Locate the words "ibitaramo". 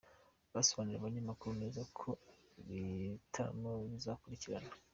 2.61-3.71